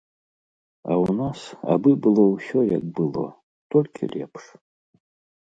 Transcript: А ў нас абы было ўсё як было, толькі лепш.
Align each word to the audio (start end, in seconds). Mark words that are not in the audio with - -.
А 0.89 0.93
ў 1.03 1.11
нас 1.19 1.39
абы 1.73 1.91
было 2.07 2.23
ўсё 2.33 2.59
як 2.77 2.83
было, 3.01 3.27
толькі 3.77 4.11
лепш. 4.17 4.43